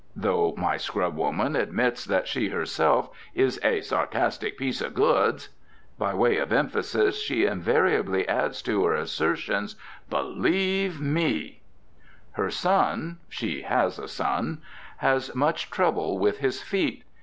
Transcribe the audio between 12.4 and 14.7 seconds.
son she has a son